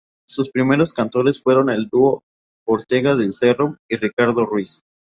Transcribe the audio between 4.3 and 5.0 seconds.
Ruiz.